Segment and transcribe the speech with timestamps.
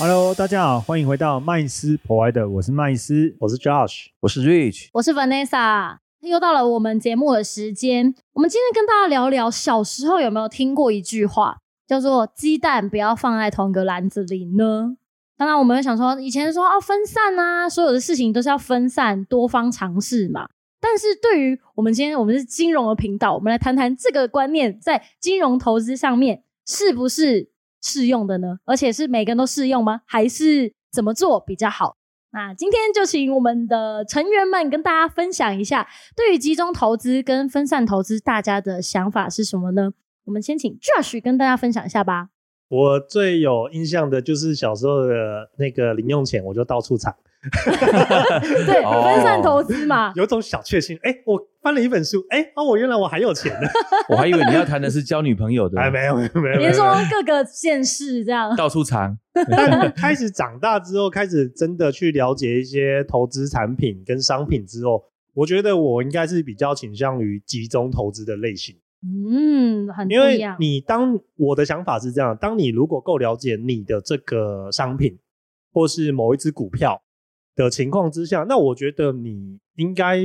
[0.00, 3.36] Hello，大家好，欢迎回到麦斯 Provider，我是麦斯。
[3.38, 8.14] 我是 Josh，我是 Rich，我是 Vanessa，又到了我们节目的时间。
[8.32, 14.96] 我们今天跟大家聊聊小时候有没有听过一句话，叫做“鸡蛋不要放在同一个篮子里”呢？
[15.36, 20.48] 当然，我们会想说，以前说哦分散啊，所有的事情都是要分散，多方尝试嘛。
[20.80, 27.49] 但是对于我们今天我们是金融的频道，我们来谈谈这个观念在金融投资上面是不是
[27.82, 28.58] 适用的呢？
[28.64, 30.02] 而且是每个人都适用吗？
[30.06, 31.96] 还是怎么做比较好？
[32.32, 39.90] 那今天就请我们的成员们跟大家分享一下，对于集中投资跟分散投资，大家的想法是什么呢？
[40.26, 42.28] 我们先请 Josh 跟大家分享一下吧。
[42.68, 47.12] 我最有印象的就是小时候的那个零用钱，我就到处藏，
[48.66, 50.98] 对，哦分散投资嘛， 有种小确幸。
[51.02, 53.68] 哎，我翻了一本书，哎，哦，我原来我还有钱呢。
[54.10, 58.54] 我还以为你要谈的是交女朋友的，哎，没有没有没有，别说各个县市这样。
[58.56, 59.16] 到处藏，
[59.50, 65.02] 但开始长大之后，开始真的去了解一些投资产品跟商品之后，
[65.32, 68.76] 我觉得我应该是比较倾向于集中投资的类型。
[69.02, 70.38] 嗯，很不因为。
[70.58, 75.18] 你当我的想法是这样，当你如果够了解你的这个商品
[75.72, 77.00] 或是某一只股票
[77.64, 80.16] 的情况之下，那我觉得你应该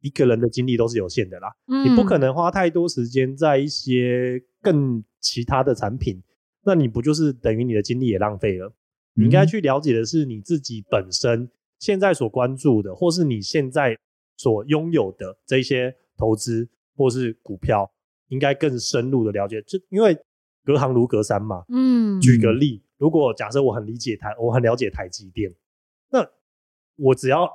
[0.00, 6.22] 一个人的精力都是有限的啦，嗯你不可能花太多时间在一些更其他的产品，
[6.64, 8.72] 那你不就是等于你的精力也浪费了？
[9.14, 13.96] 你应该去了解的是你自己本身现在所关注的，或是你现在
[14.36, 17.90] 所拥有的这些投资或是股票，
[18.28, 19.62] 应该更深入的了解。
[19.62, 20.18] 就因为
[20.64, 21.64] 隔行如隔山嘛。
[21.68, 25.54] 嗯，举个例，如果假设我很理解台，我很了解台积电，
[26.10, 26.28] 那
[26.96, 27.50] 我只要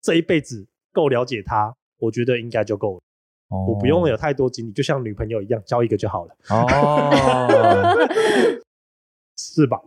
[0.00, 3.00] 这一辈子够了解他，我觉得应该就够了。
[3.68, 8.08] 我不用有太多精力，就像女朋友一样，交一个就好了，哦，
[9.36, 9.78] 是吧？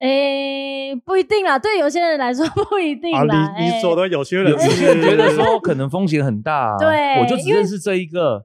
[0.00, 3.54] 诶，不一定啦，对有些人来说不一定啊，啦。
[3.58, 8.44] 你你诶说的有些人有些人觉得说可能风险很大啊， 对我就只认识这一个，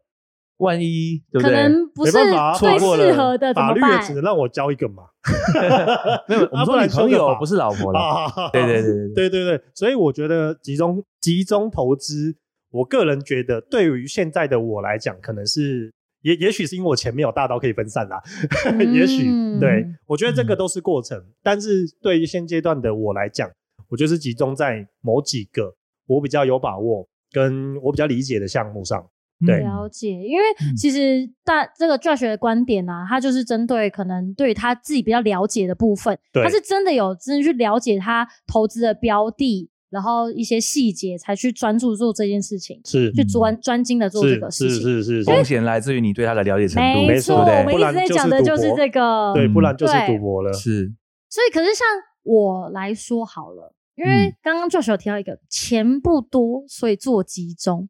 [0.64, 1.62] 万一对不可对？
[1.62, 4.14] 能不是没办法啊最错过了法律也只？
[4.16, 5.04] 能让我交一个嘛。
[6.28, 12.36] 没有，我们说啊不然女朋友不是老婆了，啊，对对对对对对对，所以我觉得集中集中投资，
[12.72, 15.94] 我个人觉得对于现在的我来讲，可能是
[16.24, 18.22] 也也许是因为我前面有大刀可以分散啦，
[18.94, 23.50] 也许嗯对我觉得这个都是过程，但是对于现阶段的我来讲，
[23.90, 25.74] 我就是集中在某几个
[26.08, 29.06] 我比较有把握跟我比较理解的项目上。
[29.46, 44.82] 对了解，因为嗯其实大这个 Josh 的观点啊，他就是针对可能对他自己比较了解的部分，他是真的有真的去了解他投资的标的，然后一些细节才去专注做这件事情，是去专专精的做这是个事情。
[44.82, 47.60] 是是是风是，险来自于你对他的了解程度，没错，对对？
[47.60, 49.32] 我们一直在讲的就是这个。
[49.34, 50.52] 对，不然就是对赌博了。
[50.54, 50.92] 是，
[51.30, 51.86] 所以，可是像
[52.24, 57.90] 我来说好了，因为嗯刚刚 Josh 有提到一个钱不多，所以做集中。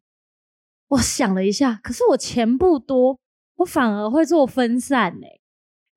[0.94, 3.18] 我想了一下，可是我钱不多，
[3.56, 5.26] 我反而会做分散呢、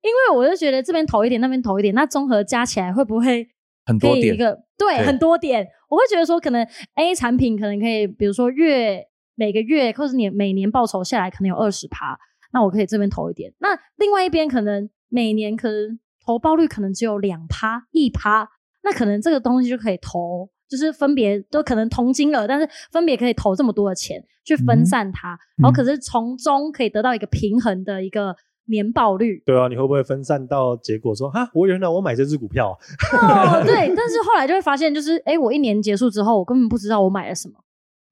[0.02, 3.48] 因为我就觉得这边投一点，那边投一点，那综合加起来会不会
[3.84, 5.66] 很多点一个对对很多点？
[5.88, 12.18] 我会觉得说，可能 A 产品可能可以，比如说月每个月或者年每年报酬下来可能有二十趴，
[12.52, 13.52] 那我可以这边投一点。
[13.58, 18.48] 那另外一边可能每年可能投报率可能只有两趴一趴，
[18.82, 28.36] 那可能这个东西就可以投，就是分别都可能同金额，但是分别可以投这么多的钱去分散它，然后可是从中可以得到一个平衡的一个
[28.66, 29.42] 年报率。
[29.46, 32.78] 对啊，你会不会分散到结果说哈，我原来我买这只股票，
[33.12, 37.54] 哦， 对，但是后来就会发现，就是哎，诶我一年结束之后，我根本不知道我买了什么，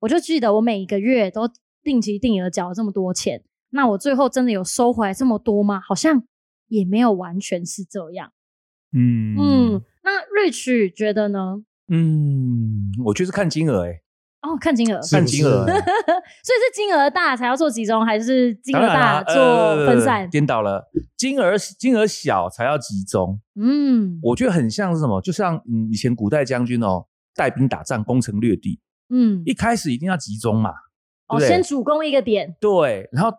[0.00, 1.48] 我就记得我每一个月都
[1.82, 5.80] 定期定额缴了这么多钱，那我最后真的有收回来这么多吗？
[5.86, 6.22] 好像
[6.68, 8.32] 也没有完全是这样。
[8.92, 11.62] 嗯嗯，那 Rich 觉得呢？
[11.88, 14.00] 嗯，我觉得是看金额，哎，
[14.42, 20.22] 哦，看金额，看金额， 所以是金额大才要做集中，还是金额大做分散？
[20.22, 20.26] 呃？
[20.28, 20.84] 颠倒了，
[21.16, 24.18] 金额金额小才要集中，嗯。
[24.22, 28.80] 我觉得很像是什么，就像嗯以前古代将军哦，带兵打仗，攻城略地，
[29.10, 30.70] 嗯，一开始一定要集中嘛，
[31.28, 33.32] 哦，对不对先主攻一个点，对，然后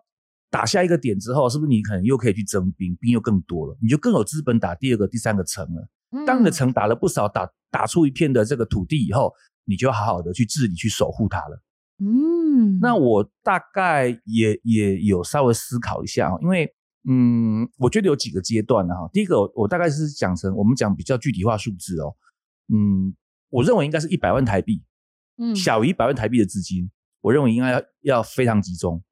[0.50, 5.88] 打下一个点之后，是不是你可能又可以去征兵，兵又更多了，你就更有资本打第二个、第三个城了。
[6.26, 6.52] 当你的嗯。
[6.52, 9.32] 城打了不少，打打出一片的这个土地以后，
[9.64, 11.62] 你就要好好的去治理、去守护它了。
[12.00, 16.72] 嗯，那我大概也也有稍微思考一下哦，因为
[17.08, 19.08] 嗯，我觉得有几个阶段呢哈。
[19.12, 22.14] 第一个，我大概是讲成我们讲比较具体化数字哦，
[22.72, 23.14] 嗯，
[23.50, 24.84] 我认为应该是一百万台币，
[25.38, 25.56] 嗯。
[25.56, 26.88] 小于一百万台币的资金，
[27.20, 29.02] 我认为应该要要非常集中，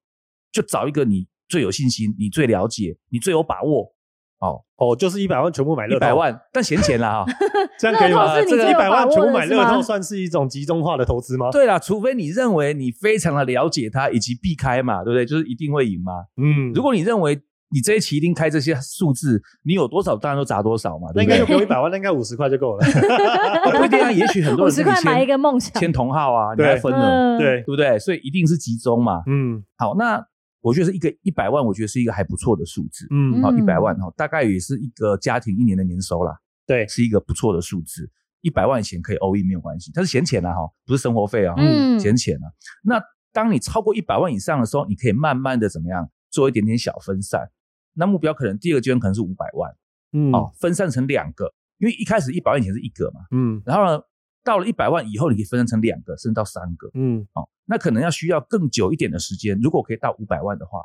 [0.52, 3.95] 就找一个你最有信心、你最了解、你最有把握
[4.38, 7.26] 哦，哦，就是一百万全部买乐透，一百，万，但闲钱啦哈。
[7.78, 8.28] 这样可以吗？
[8.28, 11.50] 透是你这个一百万全部买的是乐透算是一种集中化的投资吗？
[11.50, 15.24] 对啦，除非你认为你非常的了解它以及避开嘛，对不对？
[15.24, 16.12] 就是一定会赢嘛。
[16.36, 17.38] 嗯，如果你认为
[17.70, 21.46] 你这一期一定开这些数字，你有多少当然都砸多少嘛，那应该就？
[21.46, 22.84] 不用一百万，那应该五十块就够了。
[23.72, 27.98] 不一定啊，也许很多五人跟你十块买一签个梦想，签同号啊，你对还分了，嗯，对对，不对？
[27.98, 29.22] 所以一定是集中嘛。
[29.26, 30.22] 嗯好，那
[30.60, 33.06] 我觉得是一个一百万，我觉得是一个还不错的数字。
[33.10, 36.36] 嗯，好，嗯一百万哈，大概也是一个家庭一年的年收啦，
[36.66, 38.10] 对，是一个不错的数字。
[38.42, 42.46] 一百万钱可以 all in 没有关系，它是闲钱啦哈，不是生活费啊，嗯闲钱啊。
[42.84, 47.50] 那当你超过一百万以上的时候，你可以慢慢的怎么样做一点点小分散。
[47.94, 49.74] 那目标可能第二个阶段可能是五百万
[50.12, 54.00] 嗯哦，分散成两个，因为一开始一百万钱是一个嘛，嗯然后呢，
[54.44, 57.48] 到了一百万以后，你可以分散成两个，甚至到三个嗯哦。
[57.66, 59.58] 那可能要需要更久一点的时间。
[59.60, 60.80] 如果可以到五百万的话，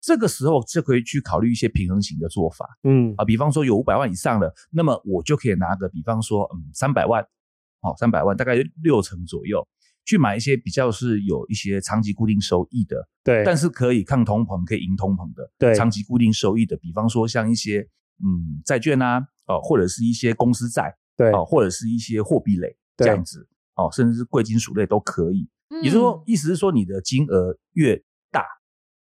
[0.00, 7.26] 这个时候就可以去考虑一些平衡型的做法嗯啊，比方说有五百万以上了，那么我就可以拿个，比方说嗯三百万，
[7.80, 9.66] 好三百万大概六成左右。
[10.06, 17.86] 去买一些比较是有一些长期固定收益的，对，但是可以抗通膨、可以赢通膨的，对长期固定收益的，比方说像一些
[18.24, 23.46] 嗯债券啊，哦或者是一些公司债，对哦或者是一些货币类这样子，
[23.76, 25.48] 哦甚至是贵金属类都可以。
[25.70, 27.96] 嗯也就是说，意思是说你的金额越
[28.30, 28.44] 大，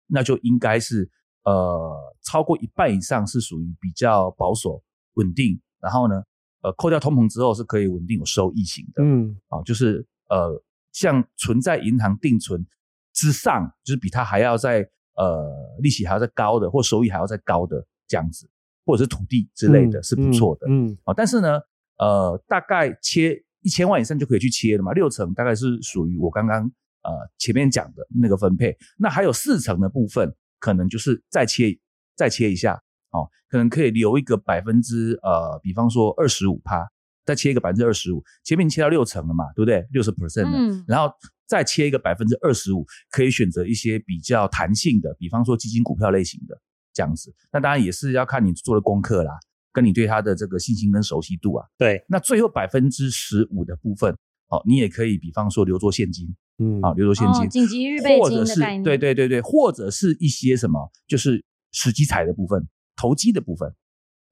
[0.07, 1.09] 那就应该是
[1.43, 4.83] 呃超过一半以上是属于比较保守、
[5.13, 6.21] 稳定，然后呢
[6.61, 9.03] 呃扣掉通膨之后是可以稳定有收益型的。
[9.03, 10.61] 嗯啊、就是呃，
[10.91, 12.65] 像存在银行定存
[13.13, 15.49] 之上，就是比它还要在呃
[15.79, 18.49] 利息还要再高的，或收益还要再高的这样子，
[18.85, 20.67] 或者是土地之类的，嗯是不错的。
[20.69, 21.61] 嗯啊、但是呢，
[21.97, 26.63] 呃，大概切一千万以上就可以去切了嘛，六成大概是属于我刚刚
[27.03, 31.77] 呃前面讲的那个分配，那还有四成的部分，可能就是再切
[32.15, 32.81] 再切一下，
[33.11, 36.87] 哦，可能可以留一个百分之呃，比方说二十五趴，
[37.25, 39.85] 再切一个百分之二十五，前面切到六成了嘛，对不对？
[39.91, 41.13] 六十 percent 了，嗯然后
[41.45, 46.57] 再切一个百分之二十五，可以选择一些比较弹性的，比方说基金、股票类型的
[46.93, 47.35] 这样子。
[47.51, 49.37] 那当然也是要看你做的功课啦，
[49.71, 51.65] 跟你对它的这个信心跟熟悉度啊。
[51.77, 54.13] 对，那最后百分之十五的部分，
[54.49, 56.27] 哦，你也可以比方说留作现金
[56.59, 56.81] 嗯。
[56.81, 58.83] 啊，留作现金，哦紧急预备或者是金的概念。
[58.83, 63.69] 对对对对，或者是一些什么，就是实际财的部分、投机的部分，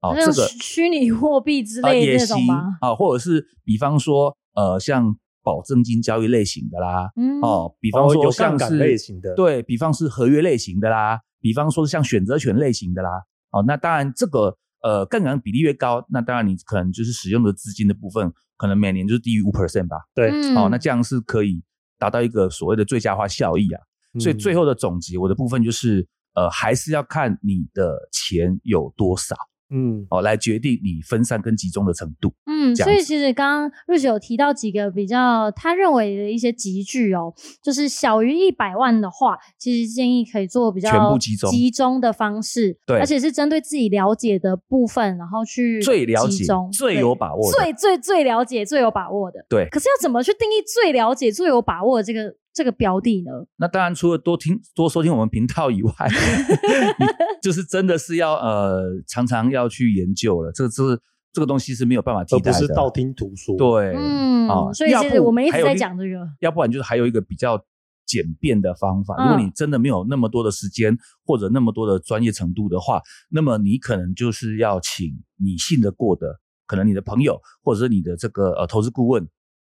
[0.02, 2.78] 哦，这个虚虚拟货币之啊类的也行这种吗？
[2.82, 13.10] 啊，或者是比方说呃，像保证金交易类型的啦，嗯，哦，比方哦说有杠杆像是类型的，对比方是合约类型的啦，比方说像选择权类型的啦，
[13.52, 21.64] 哦，那当然这个呃杠杆比例越高，那当然你可能就是使用的资金的部分，可能每年就是低于五 percent 吧，对，嗯哦，那这样是可以
[21.98, 23.82] 达到一个所谓的最佳化效益啊。
[24.20, 29.36] 所以嗯最后的总结，我的部分就是呃，还是要看你的钱有多少
[29.70, 32.34] 嗯哦，来决定你分散跟集中的程度。
[32.46, 37.34] 嗯，所以其实刚刚瑞雪有提到几个比较他认为的一些集聚哦，
[37.64, 49.46] 就是小于一百万的话，其实建议可以做比较全部集中集中的方式，对而且是针对自己了解的部分，然后去最了解、最有把握最最最了解、最有把握的。
[49.50, 53.32] 对可是要怎么去定义最了解、最有把握的这个这个标的呢？
[53.58, 55.92] 那当然，除了多听多收听我们频道以外，
[56.98, 57.06] 你
[57.42, 60.52] 就是真的是要呃常常要去研究了。
[60.54, 61.02] 这个这个
[61.34, 66.26] 这个东西是没有办法替代的，不是道听途说。，对，嗯，啊所以其实我们一直在讲这个。
[66.40, 67.62] 要不然就是还有一个比较
[68.06, 69.16] 简便的方法。
[69.18, 75.12] 嗯如果你真的没有那么多的时间或者那么多的专业程度的话，那么你可能就是要请
[75.44, 79.22] 你信得过的，可能你的朋友或者是你的这个呃投资顾问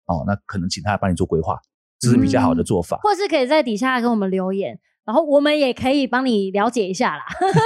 [0.05, 1.59] 哦，那可能请他来帮你做规划，
[1.99, 2.97] 这是比较好的做法。
[3.03, 7.23] 或是可以在底下跟我们留言，然后我们也可以帮你了解一下啦，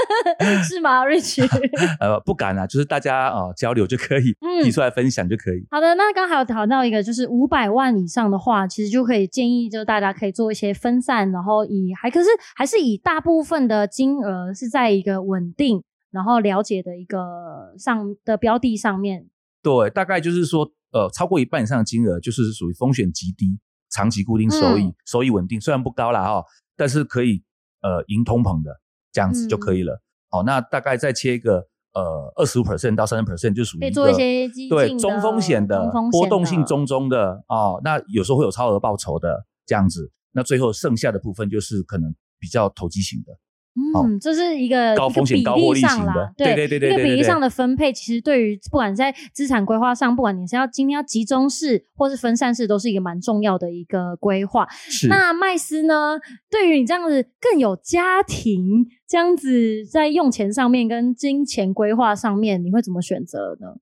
[0.63, 1.43] 是吗，Rich？
[1.99, 5.65] 呃，不敢啊，就是大家啊、呃交流就可以，嗯提出来分享就可以。
[5.71, 19.25] 好的，那刚好有谈到一个，就是五百万以上的话，其实就可以建议，就大家可以做一些分散，然后以还可是还是以大部分的金额是在一个稳定，然后了解的一个上的标的上面。
[19.63, 23.59] 对，大概就是说，呃，超过一半以上的金额就是属于风险极低、
[23.91, 26.43] 长期固定收益、嗯收益稳定，虽然不高啦哈、
[26.75, 27.43] 但是可以
[27.81, 28.71] 呃赢通膨的
[29.11, 30.01] 这样子就可以了。
[30.29, 43.33] 好、那大概再切一个呃二十五 percent 到三十 percent 就属于做一个些对中风险的波动性中中的哦，那有时候会有超额报酬的这样子，那最后剩下的部分就是可能比较投机型的。
[43.73, 54.67] 嗯，这是一个高风险一个高获利比例上的，对对对对对一个比例上的分配，其实对于不管在资产规划上，不管你是要今天要集中式或是分散式，都是一个蛮重要的一个规划。
[54.71, 56.19] 是那麦斯呢？
[56.49, 63.77] 对于你这样子更有家庭，这样子在用钱上面跟金钱规划上面，你会怎么选择呢？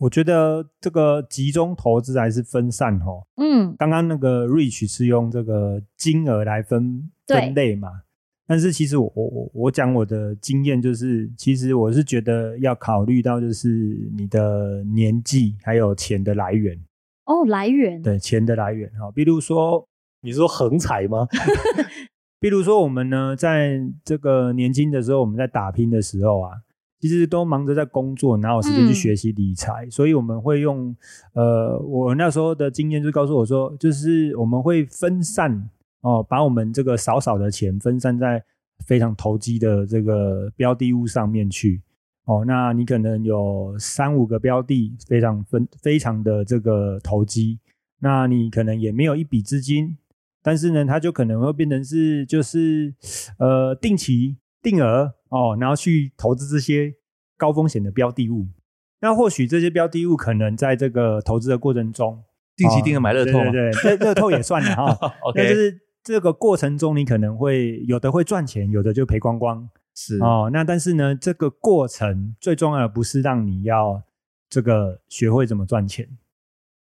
[0.00, 3.26] 我觉得这个集中投资还是分散哦。
[3.36, 7.88] 嗯，刚刚那个 Rich 是用这个金额来分分类嘛，
[8.48, 13.68] 但是其实我我我我讲我的经验就是，其实我是觉得要考虑到就是
[14.16, 16.74] 你的年纪还有钱的来源，
[17.26, 19.86] 哦，来源，对钱的来源哈，比如说
[20.22, 21.28] 你说横财吗？
[22.40, 26.52] 比如说我们呢，在这个年轻的时候，我们在打拼的时候啊，
[27.00, 29.90] 其实都忙着在工作，哪有时间去嗯学习理财？
[29.90, 30.96] 所以我们会用
[31.34, 35.68] 呃，我那时候的经验就告诉我说，就是我们会分散
[36.00, 38.44] 哦，把我们这个少少的钱分散在
[38.86, 41.82] 非常投机的这个标的物上面去。
[42.24, 47.58] 哦，那你可能有三五个标的，非常分非常的这个投机，
[48.00, 49.96] 那你可能也没有一笔资金，
[50.42, 52.94] 但是呢，它就可能会变成是就是
[53.38, 56.92] 呃定期定额哦，然后去投资这些
[57.38, 58.46] 高风险的标的物。
[59.00, 62.22] 那或许这些标的物可能在这个投资的过程中，
[62.54, 64.98] 定期定额买乐透吗哦对对对，这乐透也算了哈。
[65.34, 69.68] 那就？OK，是这个过程中，你可能会有的会赚钱，有的就赔光光。
[69.94, 70.16] 是。
[70.20, 74.02] 哦，那但是呢，这个过程最重要的不是让你要
[74.48, 76.08] 这个学会怎么赚钱，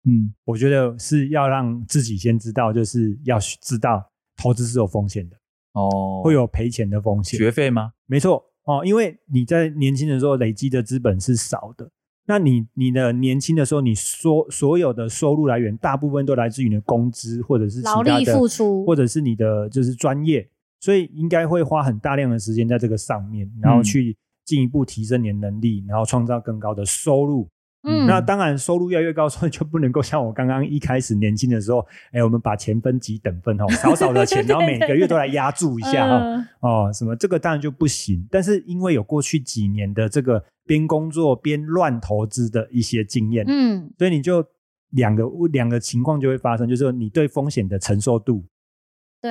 [0.09, 0.33] 嗯。
[0.47, 5.37] 我觉得是要让自己先知道，就是要知道投资是有风险的，
[5.73, 7.39] 哦，会有赔钱的风险。
[7.39, 7.93] 学费吗？
[8.07, 8.43] 没错。
[8.65, 11.91] 哦，因为你在年轻的时候累积的资本是少的，
[12.31, 27.49] 那你你的年轻的时候，你所所有的收入来源大部分都来自于你的工资或者是其劳力他的付出或者是你的就是专业，所以应该会花很大量的时间在这个上面，然后嗯去进一步提升你的能力，然后创造更高的收入。
[27.83, 36.19] 嗯，那当然，收入越来越高，所以就不能够像我刚刚一开始年轻的时候， 哎，我们把钱分几等份哦， 少少的钱，然后每个月都来压注一下哈。
[36.19, 38.27] 嗯哦，什么这个当然就不行。
[38.31, 44.45] 但是因为有过去几年的这个边工作边乱投资的一些经验，嗯，所以你就
[44.91, 48.60] 两个两个情况就会发生，就是说你对风险的承受度对，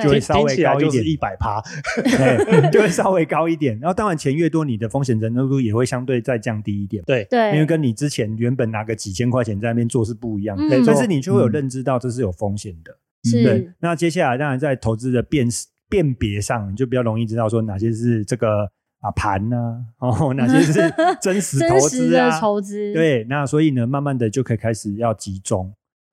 [0.02, 1.60] 就会稍微高一点一百趴。
[2.70, 3.78] 就会稍微高一点。
[3.80, 7.02] 然后当然钱越多，你的风险承受度也会相对再降低一点。
[7.04, 12.96] 对，对，因为跟你之前原本拿个几千块钱在那边做是不一样的，嗯但是你就会有认知到这是有风险的。
[13.24, 18.64] 是对，那接下来当然在投资的辨识辨别上，你就比较容易知道说哪些是这个
[19.00, 20.80] 啊盘呢、哦，哪些是
[21.20, 25.70] 真实投真实的资啊，投资，，对，那所以呢，慢慢的就可以开始要集中。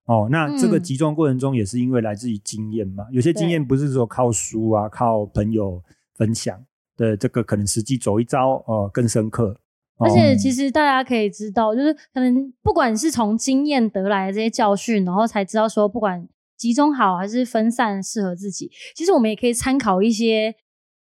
[0.08, 0.84] 哦，那这个嗯。
[0.84, 5.82] 集中过程中也是因为来自于经验嘛，有些经验不是说靠书啊、靠朋友
[6.16, 6.60] 分享
[6.98, 9.60] 的，这个可能实际走一遭，呃，更深刻。
[10.00, 20.56] 而且其实实大家可以知道，就是可能不管是从经验得来的这些教训，然后才知道说，不管集中好还是分散适合自己，其实我们也可以参考一些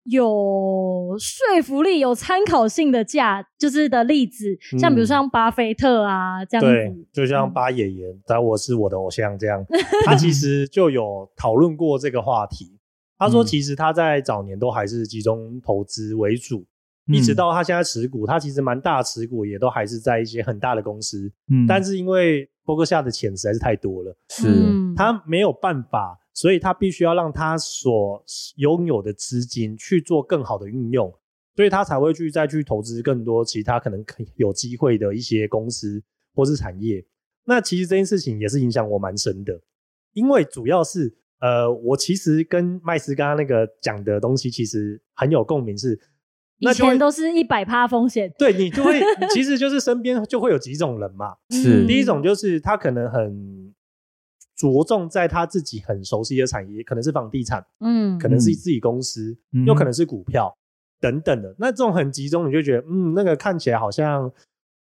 [0.10, 7.54] 有说服力、有参考性的价，就是的例子，像比如像巴菲特啊这样对，，就像嗯。
[7.54, 9.64] 巴爷爷，但我是我的偶像这样，
[10.06, 12.78] 他其实就有讨论过这个话题。
[13.18, 13.46] 他说，嗯。
[13.46, 16.66] 其实他在早年都还是集中投资为主，
[17.08, 21.66] 一直到他现在持股，他其实蛮大的持股也都还是在一些很大的公司，嗯。
[21.68, 24.48] 但是因为波克夏的钱实在是太多了，是。
[24.48, 28.24] 嗯他没有办法，所以他必须要让他所
[28.56, 31.14] 拥有的资金去做更好的运用，
[31.54, 36.02] 所以他才会去再去投资更多其他可能可有机会的一些公司
[36.34, 37.06] 或是产业。
[37.44, 39.60] 那其实这件事情也是影响我蛮深的，
[40.14, 46.00] 因为主要是呃，我其实跟麦斯刚刚那个讲的东西其实很有共鸣是，
[46.60, 49.02] 以那就会前都是一百趴风险，对你就会
[49.34, 53.76] 其实就是身边就会有几种人嘛， 是嗯第一种就是他可能很
[54.60, 60.54] 着重在他自己很熟悉的产业，可能是房地产，嗯，可能是自己公司，嗯又可能是股票
[61.00, 61.56] 等等的。
[61.58, 64.30] 那这种很集中，你就觉得嗯，那个看起来好像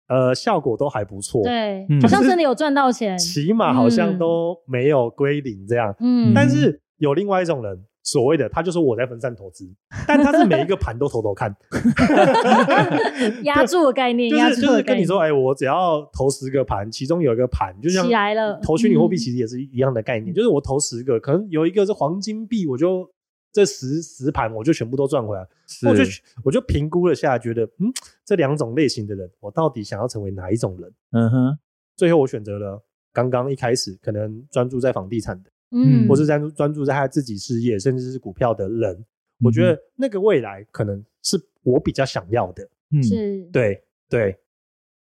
[0.07, 5.93] 呃效果都还不错，，对，嗯好像真的有赚到钱，起码好像嗯都没有归零这样。
[5.99, 7.83] 嗯，但是有另外一种人。
[8.07, 9.69] 所谓的他就说我在分散投资，
[10.07, 11.53] 但他是每一个盘都偷偷看，
[13.43, 18.57] 压住的概念，就是跟你说，哎，我只要投十个盘，其中有一个盘就像起来了。
[18.63, 19.19] 投虚拟货币嗯。
[19.19, 23.11] 其实也是一样的概念，就是我投十个，可能有一个是黄金币，我就
[23.51, 25.45] 这十十盘我就全部都赚回来。
[25.85, 26.03] 我就
[26.45, 27.91] 我就评估了下，觉得嗯，
[28.23, 30.89] 这两种类型的人，我到底想要成为哪一种人？
[31.11, 31.59] 嗯哼，
[31.97, 39.05] 最后我选择了刚刚一开始可能专注在房地产的，嗯，或是专注专注在他自己事业，甚至是股票的人。
[39.43, 42.67] 我觉得那个未来可能是我比较想要的。
[42.91, 44.39] 嗯，是，对对，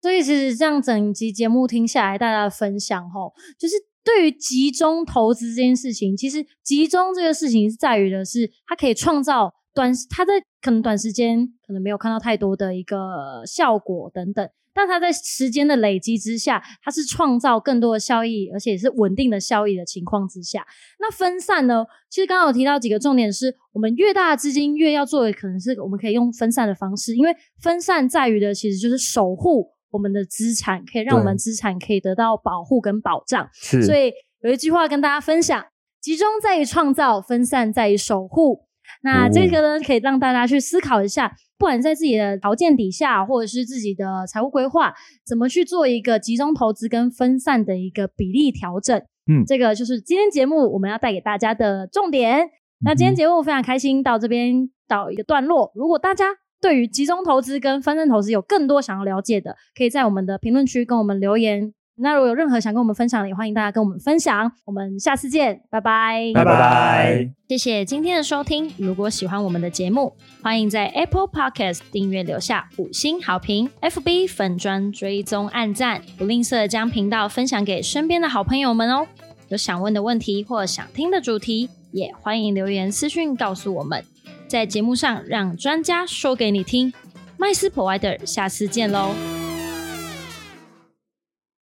[0.01, 14.49] 所以其实这样整集节目听下来，大家的分享吼，就是对于集中投资这件事情，其实集中这个事情是在于的是，它可以创造短，它在可能短时间可能没有看到太多的一个效果等等，
[14.79, 20.65] 但它在时间的累积之下，它是创造更多的效益，而且是稳定的效益的情况之下，
[21.01, 21.85] 那分散呢？
[22.09, 33.51] 其实刚刚有提到几个重点是，我们越大的资金越要做的，可能是我们可以用分散的方式，因为分散在于的其实就是守护我们的资产，可以让我们资产可以得到保护跟保障。
[33.55, 35.67] 是，所以有一句话跟大家分享：
[36.01, 38.69] 集中在于创造，分散在于守护。
[39.03, 44.95] 那这个呢，可以让大家去思考一下，不管在自己的条件底下，或者是自己的财务规划，
[45.27, 48.97] 怎么去做一个集中投资跟分散的一个比例调整。
[49.31, 52.49] 嗯这个就是今天节目我们要带给大家的重点。
[52.85, 55.73] 那今天节目非常开心到这边到一个段落。
[55.75, 56.27] 如果大家
[56.61, 61.75] 对于集中投资跟分散投资有更多想要了解的，可以在我们的评论区跟我们留言。
[62.01, 64.53] 那如果有任何想跟我们分享的，也欢迎大家跟我们分享。
[64.65, 67.31] 我们下次见，拜拜，拜拜。
[67.49, 68.73] 谢谢今天的收听。
[68.77, 79.07] 如果喜欢我们的节目，欢迎在 Apple Podcast 订阅留下五星好评，FB 粉砖追踪按赞，不吝啬将频道分享给身边的好朋友们哦。
[79.49, 84.05] 有想问的问题或想听的主题，也欢迎留言私讯告诉我们，
[84.47, 86.93] 在节目上让专家说给你听。
[87.39, 89.38] 麦斯 Provider，下次见喽。